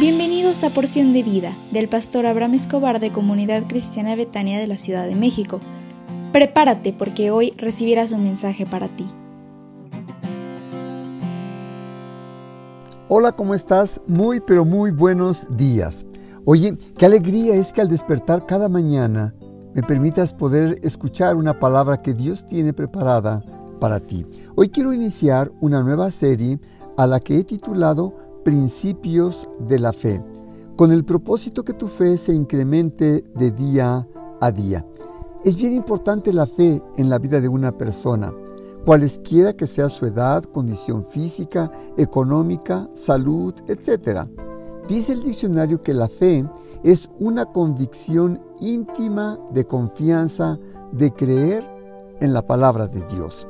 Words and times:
Bienvenidos 0.00 0.64
a 0.64 0.70
Porción 0.70 1.12
de 1.12 1.22
Vida 1.22 1.54
del 1.72 1.86
pastor 1.86 2.24
Abraham 2.24 2.54
Escobar 2.54 3.00
de 3.00 3.12
Comunidad 3.12 3.66
Cristiana 3.68 4.16
Betania 4.16 4.58
de 4.58 4.66
la 4.66 4.78
Ciudad 4.78 5.06
de 5.06 5.14
México. 5.14 5.60
Prepárate 6.32 6.94
porque 6.94 7.30
hoy 7.30 7.52
recibirás 7.58 8.10
un 8.10 8.24
mensaje 8.24 8.64
para 8.64 8.88
ti. 8.88 9.06
Hola, 13.08 13.32
¿cómo 13.32 13.52
estás? 13.52 14.00
Muy, 14.06 14.40
pero 14.40 14.64
muy 14.64 14.90
buenos 14.90 15.54
días. 15.54 16.06
Oye, 16.46 16.78
qué 16.96 17.04
alegría 17.04 17.56
es 17.56 17.74
que 17.74 17.82
al 17.82 17.90
despertar 17.90 18.46
cada 18.46 18.70
mañana 18.70 19.34
me 19.74 19.82
permitas 19.82 20.32
poder 20.32 20.78
escuchar 20.82 21.36
una 21.36 21.60
palabra 21.60 21.98
que 21.98 22.14
Dios 22.14 22.46
tiene 22.46 22.72
preparada 22.72 23.44
para 23.80 24.00
ti. 24.00 24.24
Hoy 24.56 24.70
quiero 24.70 24.94
iniciar 24.94 25.52
una 25.60 25.82
nueva 25.82 26.10
serie 26.10 26.58
a 26.96 27.06
la 27.06 27.20
que 27.20 27.36
he 27.36 27.44
titulado 27.44 28.14
principios 28.44 29.48
de 29.68 29.78
la 29.78 29.92
fe, 29.92 30.22
con 30.76 30.92
el 30.92 31.04
propósito 31.04 31.64
que 31.64 31.74
tu 31.74 31.86
fe 31.86 32.16
se 32.16 32.34
incremente 32.34 33.22
de 33.34 33.50
día 33.50 34.06
a 34.40 34.50
día. 34.50 34.86
Es 35.44 35.56
bien 35.56 35.72
importante 35.72 36.32
la 36.32 36.46
fe 36.46 36.82
en 36.96 37.08
la 37.08 37.18
vida 37.18 37.40
de 37.40 37.48
una 37.48 37.76
persona, 37.76 38.32
cualesquiera 38.84 39.54
que 39.54 39.66
sea 39.66 39.88
su 39.88 40.06
edad, 40.06 40.42
condición 40.44 41.02
física, 41.02 41.70
económica, 41.96 42.88
salud, 42.94 43.54
etc. 43.68 44.28
Dice 44.88 45.12
el 45.12 45.22
diccionario 45.22 45.82
que 45.82 45.94
la 45.94 46.08
fe 46.08 46.44
es 46.82 47.08
una 47.18 47.46
convicción 47.46 48.40
íntima 48.60 49.38
de 49.52 49.66
confianza, 49.66 50.58
de 50.92 51.12
creer 51.12 51.64
en 52.20 52.32
la 52.32 52.46
palabra 52.46 52.86
de 52.86 53.04
Dios. 53.14 53.46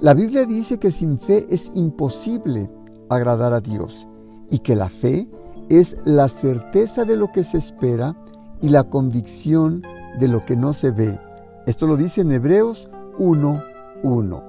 La 0.00 0.14
Biblia 0.14 0.44
dice 0.44 0.78
que 0.78 0.90
sin 0.90 1.18
fe 1.18 1.46
es 1.50 1.70
imposible 1.74 2.70
agradar 3.10 3.52
a 3.52 3.60
Dios 3.60 4.06
y 4.50 4.60
que 4.60 4.76
la 4.76 4.88
fe 4.88 5.28
es 5.68 5.96
la 6.04 6.28
certeza 6.28 7.04
de 7.04 7.16
lo 7.16 7.30
que 7.32 7.44
se 7.44 7.58
espera 7.58 8.16
y 8.60 8.70
la 8.70 8.84
convicción 8.84 9.82
de 10.18 10.28
lo 10.28 10.44
que 10.44 10.56
no 10.56 10.72
se 10.72 10.90
ve. 10.90 11.20
Esto 11.66 11.86
lo 11.86 11.96
dice 11.96 12.22
en 12.22 12.32
Hebreos 12.32 12.90
1.1. 13.18 14.42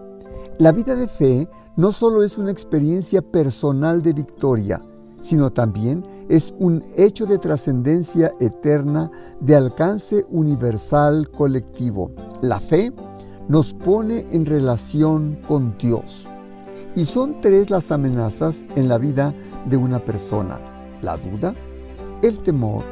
La 0.57 0.71
vida 0.71 0.95
de 0.95 1.07
fe 1.07 1.49
no 1.75 1.91
solo 1.91 2.23
es 2.23 2.37
una 2.37 2.51
experiencia 2.51 3.21
personal 3.21 4.01
de 4.01 4.13
victoria, 4.13 4.81
sino 5.19 5.51
también 5.51 6.03
es 6.29 6.53
un 6.59 6.83
hecho 6.97 7.25
de 7.25 7.37
trascendencia 7.37 8.31
eterna 8.39 9.11
de 9.41 9.55
alcance 9.55 10.25
universal 10.29 11.29
colectivo. 11.29 12.11
La 12.41 12.59
fe 12.59 12.93
nos 13.47 13.73
pone 13.73 14.25
en 14.31 14.45
relación 14.45 15.39
con 15.47 15.75
Dios. 15.77 16.28
Y 16.99 17.05
son 17.05 17.39
tres 17.39 17.69
las 17.69 17.93
amenazas 17.93 18.65
en 18.75 18.89
la 18.89 18.97
vida 18.97 19.33
de 19.69 19.77
una 19.77 20.03
persona, 20.03 20.59
la 21.01 21.15
duda, 21.15 21.55
el 22.21 22.39
temor 22.39 22.83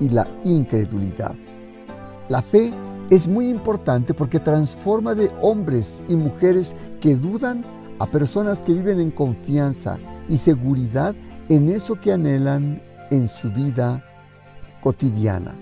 y 0.00 0.08
la 0.08 0.26
incredulidad. 0.44 1.36
La 2.28 2.42
fe 2.42 2.72
es 3.08 3.28
muy 3.28 3.48
importante 3.48 4.14
porque 4.14 4.40
transforma 4.40 5.14
de 5.14 5.30
hombres 5.42 6.02
y 6.08 6.16
mujeres 6.16 6.74
que 7.00 7.14
dudan 7.14 7.62
a 8.00 8.06
personas 8.06 8.64
que 8.64 8.74
viven 8.74 8.98
en 8.98 9.12
confianza 9.12 9.96
y 10.28 10.38
seguridad 10.38 11.14
en 11.48 11.68
eso 11.68 11.94
que 12.00 12.10
anhelan 12.10 12.82
en 13.12 13.28
su 13.28 13.48
vida 13.52 14.04
cotidiana. 14.80 15.54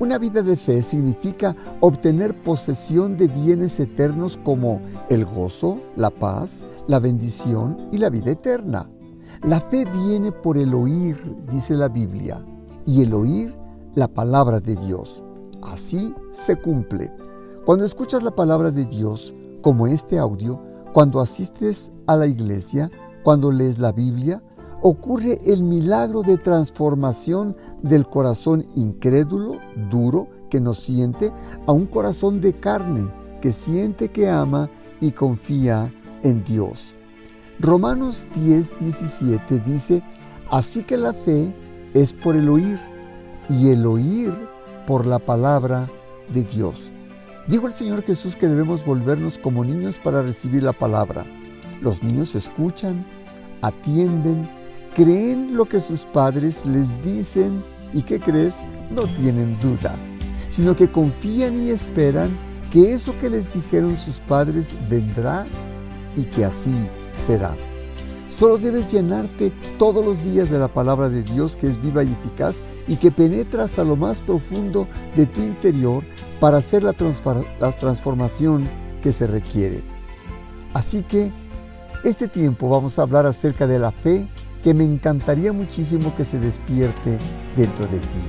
Una 0.00 0.16
vida 0.16 0.40
de 0.40 0.56
fe 0.56 0.80
significa 0.80 1.54
obtener 1.80 2.42
posesión 2.42 3.18
de 3.18 3.28
bienes 3.28 3.78
eternos 3.78 4.38
como 4.42 4.80
el 5.10 5.26
gozo, 5.26 5.78
la 5.94 6.08
paz, 6.08 6.60
la 6.88 6.98
bendición 6.98 7.76
y 7.92 7.98
la 7.98 8.08
vida 8.08 8.30
eterna. 8.30 8.88
La 9.42 9.60
fe 9.60 9.84
viene 9.84 10.32
por 10.32 10.56
el 10.56 10.72
oír, 10.72 11.18
dice 11.52 11.74
la 11.74 11.88
Biblia, 11.88 12.42
y 12.86 13.02
el 13.02 13.12
oír 13.12 13.54
la 13.94 14.08
palabra 14.08 14.58
de 14.58 14.74
Dios. 14.76 15.22
Así 15.62 16.14
se 16.30 16.56
cumple. 16.56 17.12
Cuando 17.66 17.84
escuchas 17.84 18.22
la 18.22 18.34
palabra 18.34 18.70
de 18.70 18.86
Dios, 18.86 19.34
como 19.60 19.86
este 19.86 20.18
audio, 20.18 20.62
cuando 20.94 21.20
asistes 21.20 21.92
a 22.06 22.16
la 22.16 22.26
iglesia, 22.26 22.90
cuando 23.22 23.52
lees 23.52 23.78
la 23.78 23.92
Biblia, 23.92 24.42
ocurre 24.82 25.38
el 25.46 25.62
milagro 25.62 26.22
de 26.22 26.38
transformación 26.38 27.56
del 27.82 28.06
corazón 28.06 28.66
incrédulo, 28.74 29.58
duro, 29.90 30.28
que 30.50 30.60
no 30.60 30.74
siente, 30.74 31.32
a 31.66 31.72
un 31.72 31.86
corazón 31.86 32.40
de 32.40 32.52
carne, 32.54 33.08
que 33.40 33.52
siente, 33.52 34.08
que 34.08 34.28
ama 34.28 34.68
y 35.00 35.12
confía 35.12 35.92
en 36.22 36.44
Dios. 36.44 36.94
Romanos 37.58 38.26
10, 38.34 38.78
17 38.80 39.60
dice, 39.60 40.02
así 40.50 40.82
que 40.82 40.96
la 40.96 41.12
fe 41.12 41.54
es 41.94 42.12
por 42.12 42.36
el 42.36 42.48
oír 42.48 42.78
y 43.48 43.68
el 43.68 43.86
oír 43.86 44.32
por 44.86 45.06
la 45.06 45.18
palabra 45.18 45.90
de 46.32 46.42
Dios. 46.44 46.90
Dijo 47.48 47.66
el 47.66 47.72
Señor 47.72 48.02
Jesús 48.02 48.36
que 48.36 48.48
debemos 48.48 48.84
volvernos 48.84 49.38
como 49.38 49.64
niños 49.64 49.98
para 49.98 50.22
recibir 50.22 50.62
la 50.62 50.72
palabra. 50.72 51.26
Los 51.80 52.02
niños 52.02 52.34
escuchan, 52.34 53.06
atienden, 53.62 54.48
creen 54.94 55.56
lo 55.56 55.64
que 55.64 55.80
sus 55.80 56.04
padres 56.04 56.64
les 56.66 57.00
dicen 57.02 57.64
y 57.92 58.02
¿qué 58.02 58.20
crees? 58.20 58.60
No 58.90 59.02
tienen 59.02 59.58
duda, 59.60 59.96
sino 60.48 60.76
que 60.76 60.90
confían 60.90 61.66
y 61.66 61.70
esperan 61.70 62.36
que 62.70 62.92
eso 62.92 63.16
que 63.18 63.30
les 63.30 63.52
dijeron 63.52 63.96
sus 63.96 64.20
padres 64.20 64.74
vendrá 64.88 65.46
y 66.16 66.24
que 66.24 66.44
así 66.44 66.74
será. 67.26 67.56
Solo 68.28 68.58
debes 68.58 68.86
llenarte 68.86 69.52
todos 69.76 70.04
los 70.04 70.22
días 70.24 70.50
de 70.50 70.58
la 70.58 70.68
palabra 70.68 71.08
de 71.08 71.22
Dios 71.22 71.56
que 71.56 71.66
es 71.66 71.80
viva 71.82 72.04
y 72.04 72.12
eficaz 72.12 72.56
y 72.86 72.96
que 72.96 73.10
penetra 73.10 73.64
hasta 73.64 73.84
lo 73.84 73.96
más 73.96 74.20
profundo 74.20 74.86
de 75.16 75.26
tu 75.26 75.42
interior 75.42 76.04
para 76.38 76.58
hacer 76.58 76.82
la 76.82 76.92
transformación 76.92 78.68
que 79.02 79.12
se 79.12 79.26
requiere. 79.26 79.82
Así 80.72 81.02
que 81.02 81.32
este 82.02 82.28
tiempo 82.28 82.68
vamos 82.68 82.98
a 82.98 83.02
hablar 83.02 83.26
acerca 83.26 83.66
de 83.66 83.78
la 83.78 83.92
fe 83.92 84.26
que 84.62 84.74
me 84.74 84.84
encantaría 84.84 85.52
muchísimo 85.52 86.14
que 86.16 86.24
se 86.24 86.38
despierte 86.38 87.18
dentro 87.56 87.86
de 87.86 87.98
ti. 87.98 88.20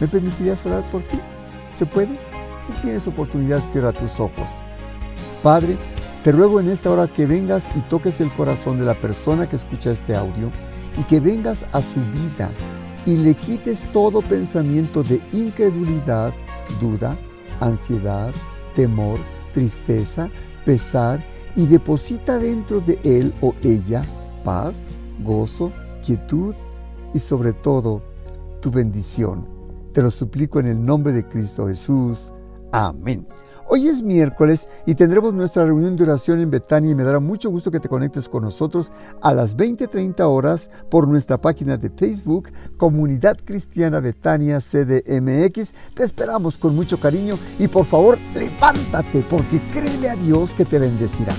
¿Me 0.00 0.08
permitirías 0.08 0.64
orar 0.66 0.88
por 0.90 1.02
ti? 1.04 1.18
¿Se 1.74 1.86
puede? 1.86 2.18
Si 2.62 2.72
tienes 2.82 3.06
oportunidad, 3.06 3.62
cierra 3.72 3.92
tus 3.92 4.20
ojos. 4.20 4.48
Padre, 5.42 5.78
te 6.24 6.32
ruego 6.32 6.60
en 6.60 6.68
esta 6.68 6.90
hora 6.90 7.06
que 7.06 7.24
vengas 7.24 7.70
y 7.74 7.80
toques 7.82 8.20
el 8.20 8.30
corazón 8.32 8.78
de 8.78 8.84
la 8.84 8.94
persona 8.94 9.48
que 9.48 9.56
escucha 9.56 9.90
este 9.90 10.14
audio 10.14 10.50
y 10.98 11.04
que 11.04 11.20
vengas 11.20 11.64
a 11.72 11.80
su 11.80 12.00
vida 12.00 12.50
y 13.06 13.16
le 13.16 13.34
quites 13.34 13.82
todo 13.92 14.20
pensamiento 14.20 15.02
de 15.02 15.22
incredulidad, 15.32 16.34
duda, 16.80 17.16
ansiedad, 17.60 18.32
temor, 18.74 19.18
tristeza, 19.52 20.28
pesar 20.66 21.24
y 21.56 21.66
deposita 21.66 22.38
dentro 22.38 22.80
de 22.80 22.98
él 23.04 23.34
o 23.40 23.52
ella 23.62 24.04
paz, 24.44 24.88
gozo, 25.22 25.72
quietud 26.04 26.54
y 27.14 27.18
sobre 27.18 27.52
todo 27.52 28.02
tu 28.60 28.70
bendición. 28.70 29.46
Te 29.92 30.02
lo 30.02 30.10
suplico 30.10 30.60
en 30.60 30.68
el 30.68 30.84
nombre 30.84 31.12
de 31.12 31.26
Cristo 31.26 31.66
Jesús. 31.66 32.32
Amén. 32.72 33.26
Hoy 33.72 33.86
es 33.86 34.02
miércoles 34.02 34.66
y 34.84 34.96
tendremos 34.96 35.32
nuestra 35.32 35.64
reunión 35.64 35.94
de 35.94 36.02
oración 36.02 36.40
en 36.40 36.50
Betania 36.50 36.90
y 36.90 36.96
me 36.96 37.04
dará 37.04 37.20
mucho 37.20 37.50
gusto 37.50 37.70
que 37.70 37.78
te 37.78 37.88
conectes 37.88 38.28
con 38.28 38.42
nosotros 38.42 38.90
a 39.22 39.32
las 39.32 39.56
20:30 39.56 40.26
horas 40.26 40.68
por 40.90 41.06
nuestra 41.06 41.38
página 41.38 41.76
de 41.76 41.88
Facebook 41.88 42.48
Comunidad 42.76 43.38
Cristiana 43.44 44.00
Betania 44.00 44.58
CDMX. 44.58 45.72
Te 45.94 46.02
esperamos 46.02 46.58
con 46.58 46.74
mucho 46.74 46.98
cariño 46.98 47.38
y 47.60 47.68
por 47.68 47.84
favor 47.84 48.18
levántate 48.34 49.24
porque 49.30 49.62
créele 49.72 50.10
a 50.10 50.16
Dios 50.16 50.52
que 50.52 50.64
te 50.64 50.80
bendecirá. 50.80 51.32